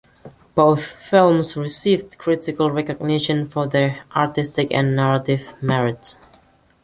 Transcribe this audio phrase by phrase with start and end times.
[0.55, 6.15] Both films received critical recognition for their artistic and narrative merits.